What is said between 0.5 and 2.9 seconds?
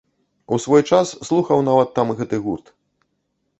У свой час слухаў нават там гэты гурт.